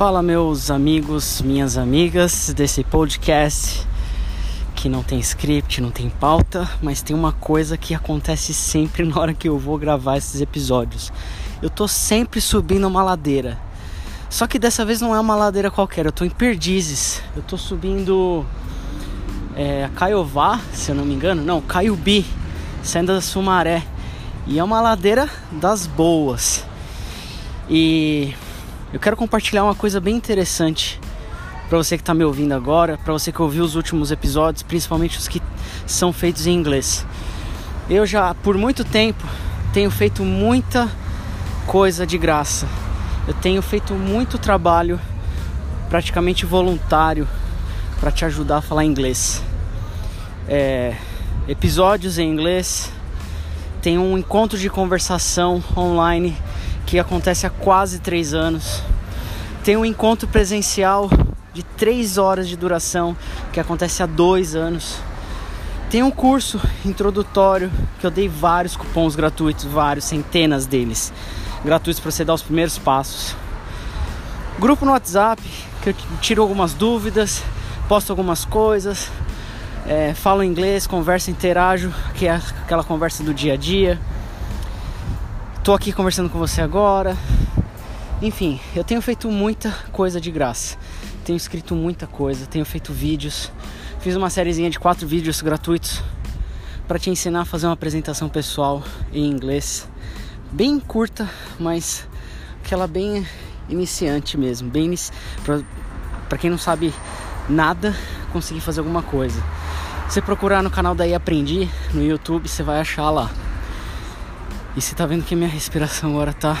Fala, 0.00 0.22
meus 0.22 0.70
amigos, 0.70 1.42
minhas 1.42 1.76
amigas 1.76 2.54
desse 2.56 2.82
podcast 2.82 3.86
que 4.74 4.88
não 4.88 5.02
tem 5.02 5.20
script, 5.20 5.78
não 5.82 5.90
tem 5.90 6.08
pauta, 6.08 6.66
mas 6.80 7.02
tem 7.02 7.14
uma 7.14 7.32
coisa 7.32 7.76
que 7.76 7.92
acontece 7.92 8.54
sempre 8.54 9.04
na 9.04 9.20
hora 9.20 9.34
que 9.34 9.46
eu 9.46 9.58
vou 9.58 9.76
gravar 9.76 10.16
esses 10.16 10.40
episódios. 10.40 11.12
Eu 11.60 11.68
tô 11.68 11.86
sempre 11.86 12.40
subindo 12.40 12.86
uma 12.86 13.02
ladeira. 13.02 13.58
Só 14.30 14.46
que 14.46 14.58
dessa 14.58 14.86
vez 14.86 15.02
não 15.02 15.14
é 15.14 15.20
uma 15.20 15.36
ladeira 15.36 15.70
qualquer, 15.70 16.06
eu 16.06 16.12
tô 16.12 16.24
em 16.24 16.30
Perdizes. 16.30 17.22
Eu 17.36 17.42
tô 17.42 17.58
subindo 17.58 18.46
é, 19.54 19.90
Caiová, 19.96 20.60
se 20.72 20.90
eu 20.90 20.94
não 20.94 21.04
me 21.04 21.12
engano, 21.12 21.44
não, 21.44 21.60
Caiubi, 21.60 22.24
saindo 22.82 23.12
da 23.12 23.20
Sumaré. 23.20 23.82
E 24.46 24.58
é 24.58 24.64
uma 24.64 24.80
ladeira 24.80 25.28
das 25.52 25.86
boas. 25.86 26.64
E 27.68 28.34
eu 28.92 28.98
quero 28.98 29.16
compartilhar 29.16 29.64
uma 29.64 29.74
coisa 29.74 30.00
bem 30.00 30.16
interessante 30.16 31.00
para 31.68 31.78
você 31.78 31.96
que 31.96 32.02
está 32.02 32.12
me 32.12 32.24
ouvindo 32.24 32.52
agora, 32.52 32.98
para 32.98 33.12
você 33.12 33.30
que 33.30 33.40
ouviu 33.40 33.62
os 33.62 33.76
últimos 33.76 34.10
episódios, 34.10 34.64
principalmente 34.64 35.16
os 35.16 35.28
que 35.28 35.40
são 35.86 36.12
feitos 36.12 36.46
em 36.48 36.54
inglês. 36.54 37.06
Eu 37.88 38.04
já 38.04 38.34
por 38.34 38.58
muito 38.58 38.84
tempo 38.84 39.24
tenho 39.72 39.90
feito 39.90 40.24
muita 40.24 40.90
coisa 41.66 42.04
de 42.04 42.18
graça. 42.18 42.66
Eu 43.28 43.34
tenho 43.34 43.62
feito 43.62 43.94
muito 43.94 44.38
trabalho 44.38 44.98
praticamente 45.88 46.44
voluntário 46.44 47.28
para 48.00 48.10
te 48.10 48.24
ajudar 48.24 48.56
a 48.56 48.62
falar 48.62 48.84
inglês. 48.84 49.40
É, 50.48 50.96
episódios 51.46 52.18
em 52.18 52.28
inglês, 52.28 52.90
tem 53.80 53.98
um 53.98 54.18
encontro 54.18 54.58
de 54.58 54.68
conversação 54.68 55.62
online 55.76 56.36
que 56.90 56.98
acontece 56.98 57.46
há 57.46 57.50
quase 57.50 58.00
três 58.00 58.34
anos. 58.34 58.82
Tem 59.62 59.76
um 59.76 59.84
encontro 59.84 60.26
presencial 60.26 61.08
de 61.54 61.62
três 61.62 62.18
horas 62.18 62.48
de 62.48 62.56
duração 62.56 63.16
que 63.52 63.60
acontece 63.60 64.02
há 64.02 64.06
dois 64.06 64.56
anos. 64.56 64.96
Tem 65.88 66.02
um 66.02 66.10
curso 66.10 66.60
introdutório 66.84 67.70
que 68.00 68.06
eu 68.06 68.10
dei 68.10 68.28
vários 68.28 68.76
cupons 68.76 69.14
gratuitos, 69.14 69.66
vários, 69.66 70.04
centenas 70.04 70.66
deles, 70.66 71.12
gratuitos 71.64 72.00
para 72.00 72.10
você 72.10 72.24
dar 72.24 72.34
os 72.34 72.42
primeiros 72.42 72.76
passos. 72.76 73.36
Grupo 74.58 74.84
no 74.84 74.90
WhatsApp 74.90 75.40
que 75.82 75.90
eu 75.90 75.94
tiro 76.20 76.42
algumas 76.42 76.74
dúvidas, 76.74 77.40
posto 77.88 78.10
algumas 78.10 78.44
coisas, 78.44 79.08
é, 79.86 80.12
falo 80.12 80.42
inglês, 80.42 80.88
converso, 80.88 81.30
interajo, 81.30 81.94
que 82.16 82.26
é 82.26 82.32
aquela 82.32 82.82
conversa 82.82 83.22
do 83.22 83.32
dia 83.32 83.52
a 83.52 83.56
dia. 83.56 83.96
Tô 85.70 85.74
aqui 85.74 85.92
conversando 85.92 86.28
com 86.28 86.36
você 86.36 86.60
agora. 86.60 87.16
Enfim, 88.20 88.58
eu 88.74 88.82
tenho 88.82 89.00
feito 89.00 89.30
muita 89.30 89.70
coisa 89.92 90.20
de 90.20 90.28
graça. 90.28 90.76
Tenho 91.24 91.36
escrito 91.36 91.76
muita 91.76 92.08
coisa, 92.08 92.44
tenho 92.44 92.64
feito 92.64 92.92
vídeos. 92.92 93.52
Fiz 94.00 94.16
uma 94.16 94.28
sériezinha 94.28 94.68
de 94.68 94.80
quatro 94.80 95.06
vídeos 95.06 95.40
gratuitos 95.40 96.02
para 96.88 96.98
te 96.98 97.08
ensinar 97.08 97.42
a 97.42 97.44
fazer 97.44 97.68
uma 97.68 97.74
apresentação 97.74 98.28
pessoal 98.28 98.82
em 99.12 99.30
inglês. 99.30 99.88
Bem 100.50 100.80
curta, 100.80 101.30
mas 101.56 102.04
aquela 102.64 102.88
bem 102.88 103.24
iniciante 103.68 104.36
mesmo, 104.36 104.68
bem 104.68 104.92
para 106.28 106.36
quem 106.36 106.50
não 106.50 106.58
sabe 106.58 106.92
nada, 107.48 107.94
conseguir 108.32 108.60
fazer 108.60 108.80
alguma 108.80 109.04
coisa. 109.04 109.40
Se 110.08 110.20
procurar 110.20 110.64
no 110.64 110.70
canal 110.70 110.96
daí 110.96 111.14
Aprendi 111.14 111.70
no 111.94 112.02
YouTube, 112.02 112.48
você 112.48 112.64
vai 112.64 112.80
achar 112.80 113.08
lá. 113.08 113.30
E 114.76 114.80
você 114.80 114.94
tá 114.94 115.04
vendo 115.04 115.24
que 115.24 115.34
minha 115.34 115.48
respiração 115.48 116.10
agora 116.10 116.32
tá 116.32 116.56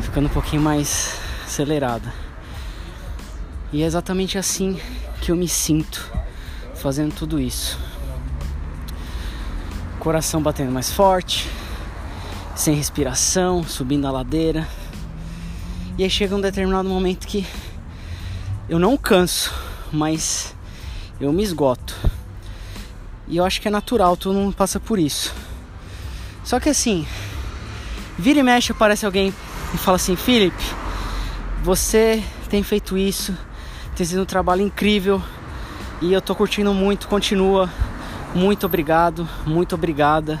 ficando 0.00 0.26
um 0.26 0.30
pouquinho 0.30 0.62
mais 0.62 1.18
acelerada. 1.44 2.14
E 3.72 3.82
é 3.82 3.86
exatamente 3.86 4.38
assim 4.38 4.80
que 5.20 5.32
eu 5.32 5.36
me 5.36 5.48
sinto 5.48 6.08
fazendo 6.76 7.12
tudo 7.12 7.40
isso. 7.40 7.76
Coração 9.98 10.40
batendo 10.40 10.70
mais 10.70 10.92
forte, 10.92 11.50
sem 12.54 12.76
respiração, 12.76 13.64
subindo 13.64 14.06
a 14.06 14.12
ladeira. 14.12 14.68
E 15.98 16.04
aí 16.04 16.10
chega 16.10 16.36
um 16.36 16.40
determinado 16.40 16.88
momento 16.88 17.26
que 17.26 17.44
eu 18.68 18.78
não 18.78 18.96
canso, 18.96 19.52
mas 19.92 20.54
eu 21.20 21.32
me 21.32 21.42
esgoto. 21.42 21.96
E 23.26 23.38
eu 23.38 23.44
acho 23.44 23.60
que 23.60 23.66
é 23.66 23.72
natural, 23.72 24.16
todo 24.16 24.36
mundo 24.36 24.54
passa 24.54 24.78
por 24.78 25.00
isso. 25.00 25.45
Só 26.46 26.60
que 26.60 26.68
assim, 26.68 27.04
vira 28.16 28.38
e 28.38 28.42
mexe 28.44 28.70
aparece 28.70 29.04
alguém 29.04 29.34
e 29.74 29.76
fala 29.76 29.96
assim: 29.96 30.14
Felipe, 30.14 30.62
você 31.64 32.22
tem 32.48 32.62
feito 32.62 32.96
isso, 32.96 33.36
tem 33.96 34.06
sido 34.06 34.22
um 34.22 34.24
trabalho 34.24 34.62
incrível 34.62 35.20
e 36.00 36.12
eu 36.12 36.22
tô 36.22 36.36
curtindo 36.36 36.72
muito, 36.72 37.08
continua. 37.08 37.68
Muito 38.32 38.64
obrigado, 38.64 39.28
muito 39.44 39.74
obrigada. 39.74 40.40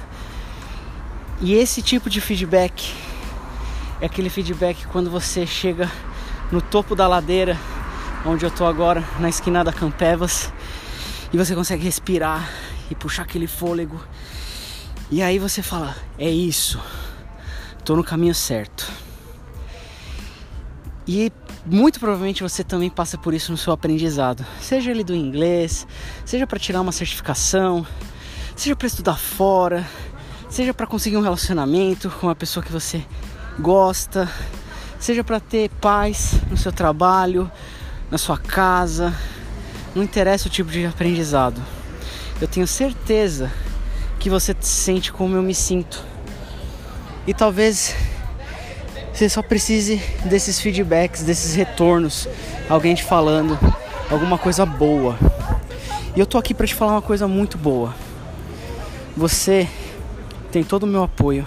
E 1.40 1.54
esse 1.54 1.82
tipo 1.82 2.08
de 2.08 2.20
feedback 2.20 2.94
é 4.00 4.06
aquele 4.06 4.30
feedback 4.30 4.86
quando 4.86 5.10
você 5.10 5.44
chega 5.44 5.90
no 6.52 6.62
topo 6.62 6.94
da 6.94 7.08
ladeira, 7.08 7.58
onde 8.24 8.46
eu 8.46 8.50
tô 8.50 8.64
agora, 8.64 9.02
na 9.18 9.28
esquina 9.28 9.64
da 9.64 9.72
Campevas, 9.72 10.52
e 11.32 11.36
você 11.36 11.52
consegue 11.52 11.82
respirar 11.82 12.48
e 12.88 12.94
puxar 12.94 13.22
aquele 13.22 13.48
fôlego 13.48 14.00
e 15.10 15.22
aí 15.22 15.38
você 15.38 15.62
fala: 15.62 15.94
é 16.18 16.28
isso, 16.28 16.80
tô 17.84 17.94
no 17.94 18.02
caminho 18.02 18.34
certo. 18.34 18.90
E 21.06 21.32
muito 21.64 22.00
provavelmente 22.00 22.42
você 22.42 22.64
também 22.64 22.90
passa 22.90 23.16
por 23.16 23.32
isso 23.32 23.52
no 23.52 23.58
seu 23.58 23.72
aprendizado, 23.72 24.44
seja 24.60 24.90
ele 24.90 25.04
do 25.04 25.14
inglês, 25.14 25.86
seja 26.24 26.46
para 26.46 26.58
tirar 26.58 26.80
uma 26.80 26.90
certificação, 26.90 27.86
seja 28.56 28.74
para 28.74 28.88
estudar 28.88 29.16
fora, 29.16 29.86
seja 30.50 30.74
para 30.74 30.86
conseguir 30.86 31.16
um 31.16 31.22
relacionamento 31.22 32.10
com 32.10 32.26
uma 32.26 32.34
pessoa 32.34 32.64
que 32.64 32.72
você 32.72 33.04
gosta, 33.60 34.28
seja 34.98 35.22
para 35.22 35.38
ter 35.38 35.70
paz 35.80 36.34
no 36.50 36.56
seu 36.56 36.72
trabalho, 36.72 37.50
na 38.10 38.18
sua 38.18 38.36
casa, 38.36 39.14
não 39.94 40.02
interessa 40.02 40.48
o 40.48 40.50
tipo 40.50 40.70
de 40.70 40.86
aprendizado. 40.86 41.62
Eu 42.40 42.48
tenho 42.48 42.66
certeza 42.66 43.52
que 44.26 44.30
você 44.30 44.56
sente 44.58 45.12
como 45.12 45.36
eu 45.36 45.42
me 45.42 45.54
sinto. 45.54 46.02
E 47.28 47.32
talvez 47.32 47.94
você 49.12 49.28
só 49.28 49.40
precise 49.40 50.02
desses 50.24 50.58
feedbacks, 50.58 51.22
desses 51.22 51.54
retornos, 51.54 52.28
alguém 52.68 52.96
te 52.96 53.04
falando 53.04 53.56
alguma 54.10 54.36
coisa 54.36 54.66
boa. 54.66 55.16
E 56.16 56.18
eu 56.18 56.26
tô 56.26 56.38
aqui 56.38 56.52
para 56.52 56.66
te 56.66 56.74
falar 56.74 56.94
uma 56.94 57.02
coisa 57.02 57.28
muito 57.28 57.56
boa. 57.56 57.94
Você 59.16 59.68
tem 60.50 60.64
todo 60.64 60.82
o 60.82 60.88
meu 60.88 61.04
apoio 61.04 61.46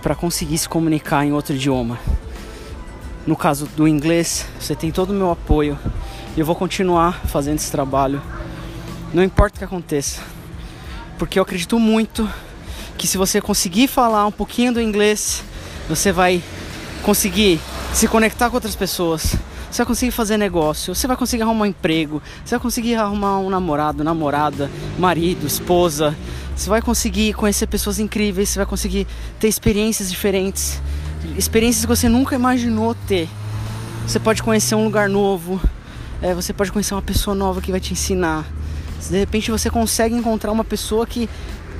para 0.00 0.14
conseguir 0.14 0.56
se 0.56 0.66
comunicar 0.66 1.26
em 1.26 1.32
outro 1.34 1.54
idioma. 1.54 1.98
No 3.26 3.36
caso 3.36 3.66
do 3.76 3.86
inglês, 3.86 4.46
você 4.58 4.74
tem 4.74 4.90
todo 4.90 5.10
o 5.10 5.14
meu 5.14 5.30
apoio 5.30 5.78
e 6.34 6.40
eu 6.40 6.46
vou 6.46 6.54
continuar 6.54 7.20
fazendo 7.26 7.56
esse 7.56 7.70
trabalho. 7.70 8.22
Não 9.12 9.22
importa 9.22 9.56
o 9.56 9.58
que 9.58 9.64
aconteça 9.66 10.37
porque 11.18 11.38
eu 11.38 11.42
acredito 11.42 11.78
muito 11.78 12.28
que 12.96 13.06
se 13.06 13.18
você 13.18 13.40
conseguir 13.40 13.88
falar 13.88 14.26
um 14.26 14.32
pouquinho 14.32 14.72
do 14.72 14.80
inglês, 14.80 15.42
você 15.88 16.12
vai 16.12 16.42
conseguir 17.02 17.60
se 17.92 18.06
conectar 18.06 18.48
com 18.48 18.56
outras 18.56 18.76
pessoas, 18.76 19.36
você 19.70 19.78
vai 19.78 19.86
conseguir 19.86 20.12
fazer 20.12 20.36
negócio, 20.36 20.94
você 20.94 21.06
vai 21.06 21.16
conseguir 21.16 21.42
arrumar 21.42 21.64
um 21.64 21.66
emprego, 21.66 22.22
você 22.44 22.54
vai 22.54 22.60
conseguir 22.60 22.94
arrumar 22.94 23.38
um 23.38 23.50
namorado, 23.50 24.04
namorada, 24.04 24.70
marido, 24.98 25.46
esposa, 25.46 26.16
você 26.56 26.70
vai 26.70 26.80
conseguir 26.80 27.34
conhecer 27.34 27.66
pessoas 27.66 27.98
incríveis, 27.98 28.48
você 28.48 28.58
vai 28.58 28.66
conseguir 28.66 29.06
ter 29.38 29.48
experiências 29.48 30.10
diferentes, 30.10 30.80
experiências 31.36 31.84
que 31.84 31.88
você 31.88 32.08
nunca 32.08 32.34
imaginou 32.34 32.94
ter. 33.06 33.28
Você 34.06 34.18
pode 34.18 34.42
conhecer 34.42 34.74
um 34.74 34.84
lugar 34.84 35.08
novo, 35.08 35.60
é, 36.22 36.34
você 36.34 36.52
pode 36.52 36.72
conhecer 36.72 36.94
uma 36.94 37.02
pessoa 37.02 37.34
nova 37.34 37.60
que 37.60 37.70
vai 37.70 37.80
te 37.80 37.92
ensinar. 37.92 38.44
De 39.10 39.18
repente 39.18 39.50
você 39.50 39.70
consegue 39.70 40.14
encontrar 40.14 40.52
uma 40.52 40.64
pessoa 40.64 41.06
que 41.06 41.28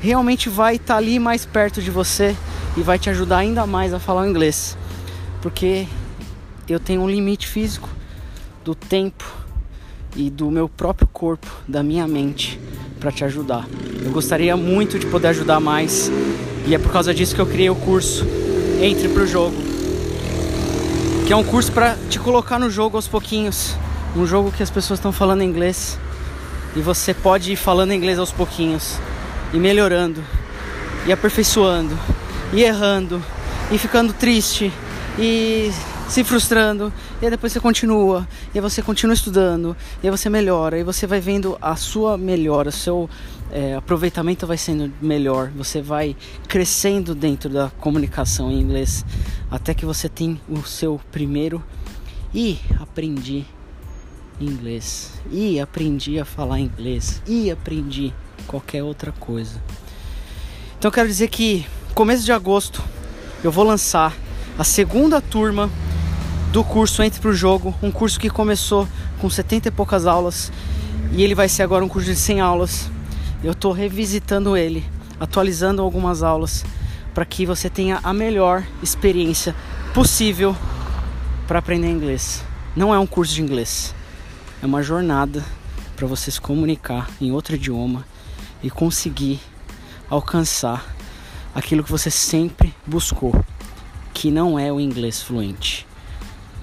realmente 0.01 0.49
vai 0.49 0.77
estar 0.77 0.95
tá 0.95 0.97
ali 0.97 1.19
mais 1.19 1.45
perto 1.45 1.83
de 1.83 1.91
você 1.91 2.35
e 2.77 2.83
vai 2.83 2.99
te 2.99 3.11
ajudar 3.11 3.39
ainda 3.39 3.67
mais 3.67 3.93
a 3.93 3.99
falar 3.99 4.23
o 4.23 4.27
inglês. 4.27 4.77
Porque 5.43 5.87
eu 6.69 6.79
tenho 6.79 7.03
um 7.03 7.11
limite 7.11 7.47
físico 7.47 7.89
do 8.65 8.75
tempo 8.75 9.25
e 10.17 10.31
do 10.31 10.51
meu 10.51 10.69
próprio 10.69 11.07
corpo, 11.09 11.47
da 11.67 11.83
minha 11.83 12.07
mente 12.07 12.61
para 12.99 13.13
te 13.13 13.25
ajudar. 13.25 13.67
Eu 14.05 14.11
gostaria 14.11 14.57
muito 14.57 14.99
de 14.99 15.07
poder 15.07 15.29
ajudar 15.29 15.61
mais 15.61 16.11
e 16.67 16.75
é 16.75 16.79
por 16.79 16.93
causa 16.93 17.15
disso 17.15 17.35
que 17.35 17.41
eu 17.41 17.47
criei 17.47 17.71
o 17.71 17.75
curso 17.75 18.27
Entre 18.83 19.09
pro 19.09 19.27
Jogo, 19.27 19.57
que 21.27 21.33
é 21.33 21.37
um 21.37 21.45
curso 21.45 21.73
para 21.73 21.97
te 22.09 22.19
colocar 22.19 22.59
no 22.59 22.71
jogo 22.71 22.97
aos 22.97 23.09
pouquinhos, 23.09 23.75
um 24.17 24.27
jogo 24.27 24.53
que 24.53 24.63
as 24.63 24.71
pessoas 24.71 24.99
estão 24.99 25.13
falando 25.13 25.43
inglês 25.43 25.99
e 26.77 26.81
você 26.81 27.13
pode 27.15 27.53
ir 27.53 27.57
falando 27.57 27.93
inglês 27.93 28.19
aos 28.19 28.33
pouquinhos 28.33 28.99
e 29.53 29.59
melhorando 29.59 30.23
e 31.07 31.13
aperfeiçoando 31.13 31.99
e 32.53 32.63
errando 32.63 33.23
e 33.71 33.79
ficando 33.79 34.13
triste 34.13 34.73
e 35.19 35.71
se 36.09 36.25
frustrando, 36.25 36.91
e 37.21 37.27
aí 37.27 37.31
depois 37.31 37.53
você 37.53 37.61
continua, 37.61 38.27
e 38.55 38.59
aí 38.59 38.63
você 38.63 38.81
continua 38.81 39.13
estudando, 39.13 39.77
e 40.03 40.07
aí 40.07 40.11
você 40.11 40.31
melhora, 40.31 40.79
e 40.79 40.83
você 40.83 41.07
vai 41.07 41.21
vendo 41.21 41.59
a 41.61 41.77
sua 41.77 42.17
melhora, 42.17 42.71
o 42.71 42.73
seu 42.73 43.11
é, 43.53 43.75
aproveitamento 43.75 44.47
vai 44.47 44.57
sendo 44.57 44.91
melhor, 45.03 45.51
você 45.55 45.83
vai 45.83 46.17
crescendo 46.49 47.15
dentro 47.15 47.51
da 47.51 47.71
comunicação 47.79 48.51
em 48.51 48.59
inglês, 48.59 49.05
até 49.51 49.75
que 49.75 49.85
você 49.85 50.09
tem 50.09 50.41
o 50.49 50.63
seu 50.63 50.99
primeiro 51.13 51.63
e 52.33 52.59
aprendi 52.81 53.45
inglês, 54.41 55.13
e 55.31 55.59
aprendi 55.61 56.19
a 56.19 56.25
falar 56.25 56.61
inglês, 56.61 57.23
e 57.27 57.51
aprendi 57.51 58.13
qualquer 58.47 58.83
outra 58.83 59.13
coisa. 59.13 59.61
Então 60.79 60.91
quero 60.91 61.09
dizer 61.09 61.29
que 61.29 61.67
começo 61.95 62.25
de 62.25 62.33
agosto 62.33 62.83
eu 63.43 63.51
vou 63.51 63.65
lançar 63.65 64.15
a 64.59 64.65
segunda 64.65 65.21
turma 65.21 65.71
do 66.53 66.65
curso 66.65 67.03
Entre 67.03 67.21
pro 67.21 67.35
Jogo, 67.35 67.75
um 67.83 67.91
curso 67.91 68.19
que 68.19 68.31
começou 68.31 68.89
com 69.21 69.29
70 69.29 69.69
e 69.69 69.71
poucas 69.71 70.07
aulas 70.07 70.51
e 71.13 71.23
ele 71.23 71.35
vai 71.35 71.49
ser 71.49 71.63
agora 71.63 71.85
um 71.85 71.89
curso 71.89 72.09
de 72.09 72.17
100 72.17 72.41
aulas. 72.41 72.91
Eu 73.43 73.53
estou 73.53 73.73
revisitando 73.73 74.57
ele, 74.57 74.85
atualizando 75.21 75.83
algumas 75.83 76.23
aulas 76.23 76.65
para 77.15 77.25
que 77.25 77.45
você 77.45 77.69
tenha 77.69 78.01
a 78.03 78.13
melhor 78.13 78.65
experiência 78.83 79.55
possível 79.93 80.57
para 81.47 81.59
aprender 81.59 81.89
inglês. 81.89 82.45
Não 82.77 82.95
é 82.95 82.99
um 82.99 83.07
curso 83.07 83.35
de 83.35 83.43
inglês, 83.43 83.95
é 84.61 84.67
uma 84.67 84.83
jornada 84.83 85.45
para 85.95 86.07
você 86.07 86.31
se 86.31 86.41
comunicar 86.41 87.09
em 87.21 87.31
outro 87.31 87.55
idioma 87.55 88.05
e 88.63 88.69
conseguir 88.71 89.41
alcançar 90.11 90.85
aquilo 91.55 91.85
que 91.85 91.91
você 91.91 92.11
sempre 92.11 92.75
buscou, 92.85 93.45
que 94.13 94.31
não 94.31 94.59
é 94.59 94.73
o 94.73 94.81
inglês 94.81 95.23
fluente, 95.23 95.87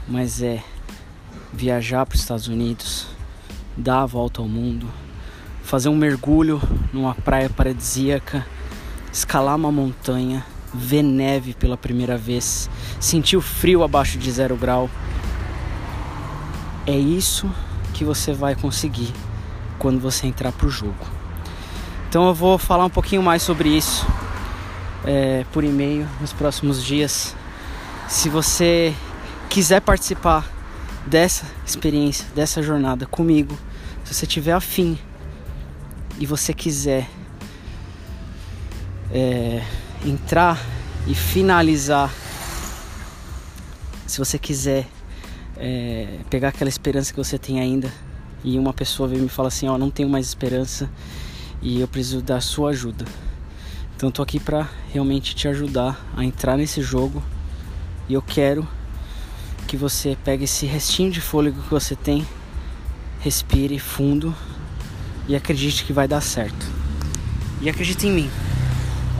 mas 0.07 0.41
é 0.41 0.61
viajar 1.53 2.05
para 2.05 2.15
os 2.15 2.21
Estados 2.21 2.47
Unidos, 2.47 3.07
dar 3.77 4.01
a 4.01 4.05
volta 4.05 4.41
ao 4.41 4.47
mundo, 4.47 4.87
fazer 5.63 5.87
um 5.87 5.95
mergulho 5.95 6.61
numa 6.91 7.15
praia 7.15 7.49
paradisíaca, 7.49 8.45
escalar 9.11 9.55
uma 9.55 9.71
montanha, 9.71 10.45
ver 10.73 11.01
neve 11.01 11.53
pela 11.53 11.77
primeira 11.77 12.17
vez, 12.17 12.69
sentir 12.99 13.37
o 13.37 13.41
frio 13.41 13.83
abaixo 13.83 14.17
de 14.17 14.29
zero 14.29 14.57
grau. 14.57 14.89
É 16.85 16.97
isso 16.97 17.49
que 17.95 18.03
você 18.03 18.33
vai 18.33 18.55
conseguir 18.55 19.13
quando 19.79 20.01
você 20.01 20.27
entrar 20.27 20.51
pro 20.51 20.69
jogo. 20.69 21.05
Então 22.09 22.27
eu 22.27 22.33
vou 22.33 22.57
falar 22.57 22.83
um 22.83 22.89
pouquinho 22.89 23.23
mais 23.23 23.41
sobre 23.41 23.69
isso 23.69 24.05
é, 25.05 25.45
por 25.53 25.63
e-mail 25.63 26.05
nos 26.19 26.33
próximos 26.33 26.83
dias. 26.83 27.33
Se 28.09 28.27
você 28.27 28.93
quiser 29.49 29.79
participar 29.79 30.45
dessa 31.07 31.45
experiência, 31.65 32.27
dessa 32.35 32.61
jornada 32.61 33.05
comigo, 33.05 33.57
se 34.03 34.13
você 34.13 34.27
tiver 34.27 34.51
afim 34.51 34.99
e 36.19 36.25
você 36.25 36.53
quiser 36.53 37.09
é, 39.09 39.63
entrar 40.05 40.59
e 41.07 41.15
finalizar, 41.15 42.11
se 44.05 44.19
você 44.19 44.37
quiser 44.37 44.85
é, 45.57 46.19
pegar 46.29 46.49
aquela 46.49 46.69
esperança 46.69 47.11
que 47.11 47.17
você 47.17 47.37
tem 47.37 47.59
ainda 47.59 47.91
e 48.43 48.59
uma 48.59 48.73
pessoa 48.73 49.07
vem 49.07 49.19
me 49.19 49.29
falar 49.29 49.47
assim, 49.47 49.67
ó, 49.67 49.75
oh, 49.75 49.77
não 49.77 49.89
tenho 49.89 50.09
mais 50.09 50.27
esperança 50.27 50.89
e 51.61 51.81
eu 51.81 51.87
preciso 51.87 52.21
da 52.21 52.39
sua 52.39 52.69
ajuda. 52.71 53.05
Então 53.95 54.11
tô 54.11 54.21
aqui 54.21 54.39
para 54.39 54.69
realmente 54.91 55.33
te 55.33 55.47
ajudar 55.47 55.99
a 56.15 56.23
entrar 56.23 56.57
nesse 56.57 56.81
jogo 56.81 57.23
e 58.07 58.13
eu 58.13 58.21
quero 58.21 58.67
que 59.67 59.75
você 59.75 60.17
pegue 60.23 60.43
esse 60.43 60.65
restinho 60.65 61.11
de 61.11 61.21
fôlego 61.21 61.61
que 61.61 61.69
você 61.69 61.95
tem, 61.95 62.25
respire 63.19 63.79
fundo 63.79 64.35
e 65.27 65.35
acredite 65.35 65.83
que 65.85 65.93
vai 65.93 66.07
dar 66.07 66.21
certo. 66.21 66.65
E 67.61 67.69
acredite 67.69 68.05
em 68.05 68.11
mim. 68.11 68.29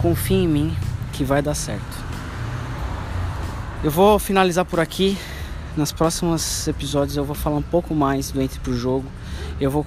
Confie 0.01 0.35
em 0.35 0.47
mim 0.47 0.75
que 1.13 1.23
vai 1.23 1.41
dar 1.41 1.55
certo. 1.55 2.05
Eu 3.83 3.89
vou 3.89 4.19
finalizar 4.19 4.65
por 4.65 4.79
aqui. 4.79 5.17
Nos 5.77 5.91
próximos 5.91 6.67
episódios 6.69 7.17
eu 7.17 7.25
vou 7.25 7.35
falar 7.35 7.57
um 7.57 7.61
pouco 7.61 7.93
mais 7.93 8.31
do 8.31 8.41
Entre 8.41 8.57
pro 8.61 8.77
Jogo. 8.77 9.05
Eu 9.59 9.69
vou 9.69 9.85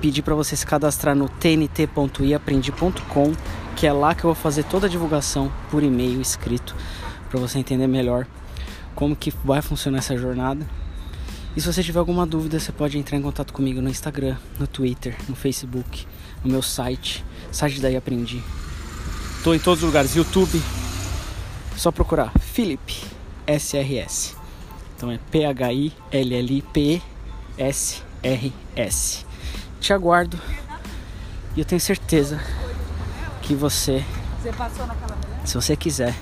pedir 0.00 0.22
para 0.22 0.34
você 0.34 0.54
se 0.54 0.64
cadastrar 0.64 1.16
no 1.16 1.28
tnt.iaprendi.com 1.28 3.32
que 3.74 3.84
é 3.84 3.92
lá 3.92 4.14
que 4.14 4.22
eu 4.22 4.28
vou 4.28 4.36
fazer 4.36 4.62
toda 4.62 4.86
a 4.86 4.88
divulgação 4.88 5.50
por 5.72 5.82
e-mail 5.82 6.20
escrito 6.20 6.76
para 7.28 7.40
você 7.40 7.58
entender 7.58 7.88
melhor 7.88 8.28
como 8.94 9.16
que 9.16 9.32
vai 9.44 9.60
funcionar 9.60 9.98
essa 9.98 10.16
jornada. 10.16 10.64
E 11.56 11.60
se 11.60 11.66
você 11.66 11.82
tiver 11.82 11.98
alguma 11.98 12.24
dúvida, 12.24 12.60
você 12.60 12.70
pode 12.70 12.96
entrar 12.96 13.18
em 13.18 13.22
contato 13.22 13.52
comigo 13.52 13.80
no 13.80 13.90
Instagram, 13.90 14.36
no 14.56 14.68
Twitter, 14.68 15.16
no 15.28 15.34
Facebook, 15.34 16.06
no 16.44 16.52
meu 16.52 16.62
site, 16.62 17.24
site 17.50 17.80
daí 17.80 17.96
aprendi. 17.96 18.40
Tô 19.42 19.52
em 19.52 19.58
todos 19.58 19.82
os 19.82 19.86
lugares, 19.86 20.14
YouTube. 20.14 20.62
Só 21.76 21.90
procurar 21.90 22.30
Philip 22.38 23.02
SRS. 23.48 24.43
Então 24.96 25.10
é 25.10 25.18
P 25.30 25.44
H 25.44 25.72
I 25.72 25.92
L 26.10 26.34
L 26.34 26.56
I 26.56 26.62
P 26.62 27.02
S 27.58 28.02
R 28.22 28.52
S. 28.76 29.24
Te 29.80 29.92
aguardo. 29.92 30.38
E 31.56 31.60
eu 31.60 31.64
tenho 31.64 31.80
certeza 31.80 32.40
que 33.42 33.54
você, 33.54 34.04
se 35.44 35.54
você 35.54 35.76
quiser, 35.76 36.14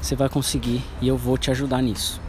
você 0.00 0.16
vai 0.16 0.28
conseguir 0.28 0.82
e 1.00 1.08
eu 1.08 1.16
vou 1.16 1.38
te 1.38 1.50
ajudar 1.50 1.82
nisso. 1.82 2.20